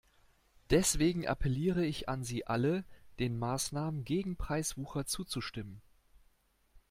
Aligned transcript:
Deswegen 0.71 1.27
appelliere 1.27 1.85
ich 1.85 2.09
an 2.09 2.23
Sie 2.23 2.47
alle, 2.47 2.85
den 3.19 3.37
Maßnahmen 3.37 4.03
gegen 4.03 4.35
Preiswucher 4.35 5.05
zuzustimmen. 5.05 5.79